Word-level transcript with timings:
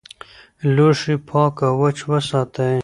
لوښي 0.75 1.15
پاک 1.29 1.55
او 1.67 1.73
وچ 1.81 1.97
وساتئ. 2.09 2.75